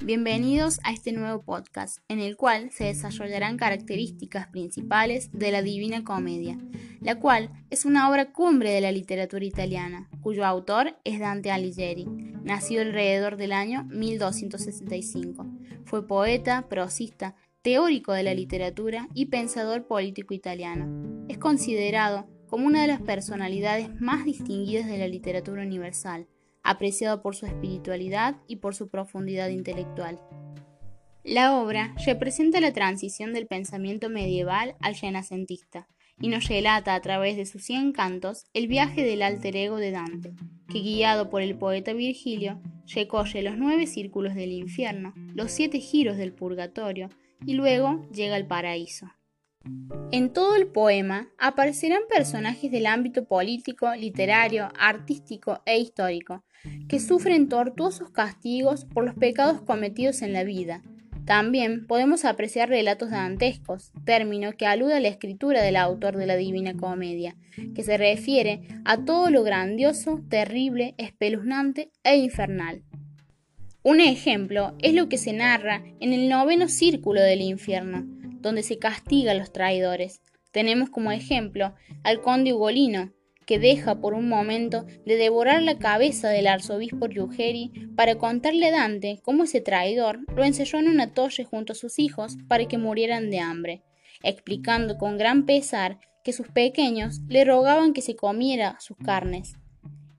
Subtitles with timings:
[0.00, 6.02] Bienvenidos a este nuevo podcast, en el cual se desarrollarán características principales de la Divina
[6.02, 6.58] Comedia,
[7.00, 12.06] la cual es una obra cumbre de la literatura italiana, cuyo autor es Dante Alighieri,
[12.42, 15.46] nacido alrededor del año 1265.
[15.84, 21.24] Fue poeta, prosista, teórico de la literatura y pensador político italiano.
[21.28, 26.26] Es considerado como una de las personalidades más distinguidas de la literatura universal
[26.64, 30.18] apreciado por su espiritualidad y por su profundidad intelectual.
[31.22, 35.88] La obra representa la transición del pensamiento medieval al renacentista
[36.20, 39.90] y nos relata a través de sus cien cantos el viaje del alter ego de
[39.90, 40.32] Dante,
[40.68, 42.60] que guiado por el poeta Virgilio
[42.94, 47.08] recorre los nueve círculos del infierno, los siete giros del purgatorio
[47.46, 49.06] y luego llega al paraíso.
[50.10, 56.44] En todo el poema aparecerán personajes del ámbito político, literario, artístico e histórico,
[56.88, 60.82] que sufren tortuosos castigos por los pecados cometidos en la vida.
[61.24, 66.36] También podemos apreciar relatos dantescos, término que alude a la escritura del autor de la
[66.36, 67.34] Divina Comedia,
[67.74, 72.82] que se refiere a todo lo grandioso, terrible, espeluznante e infernal.
[73.82, 78.06] Un ejemplo es lo que se narra en el noveno círculo del infierno,
[78.44, 80.20] donde se castiga a los traidores.
[80.52, 83.12] Tenemos como ejemplo al conde Ugolino,
[83.46, 88.70] que deja por un momento de devorar la cabeza del arzobispo Ruggeri para contarle a
[88.70, 92.78] Dante cómo ese traidor lo encerró en una torre junto a sus hijos para que
[92.78, 93.82] murieran de hambre,
[94.22, 99.56] explicando con gran pesar que sus pequeños le rogaban que se comiera sus carnes.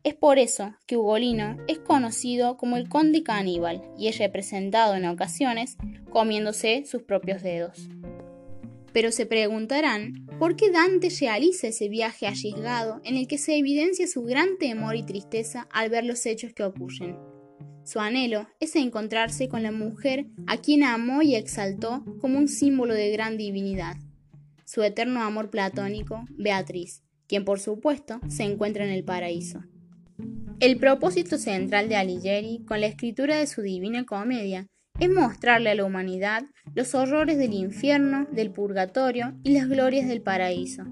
[0.05, 5.05] Es por eso que Ugolino es conocido como el conde caníbal y es representado en
[5.05, 5.77] ocasiones
[6.11, 7.89] comiéndose sus propios dedos.
[8.93, 14.05] Pero se preguntarán por qué Dante realiza ese viaje arriesgado en el que se evidencia
[14.05, 17.17] su gran temor y tristeza al ver los hechos que ocurren.
[17.83, 22.93] Su anhelo es encontrarse con la mujer a quien amó y exaltó como un símbolo
[22.93, 23.95] de gran divinidad,
[24.65, 29.63] su eterno amor platónico, Beatriz, quien por supuesto se encuentra en el paraíso.
[30.61, 34.67] El propósito central de Alighieri con la escritura de su Divina Comedia
[35.01, 36.43] es mostrarle a la humanidad
[36.73, 40.83] los horrores del infierno, del purgatorio y las glorias del paraíso.